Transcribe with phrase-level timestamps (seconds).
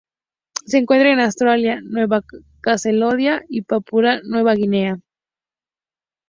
[0.65, 2.23] Se encuentra en Australia, Nueva
[2.59, 4.99] Caledonia, y Papúa Nueva Guinea.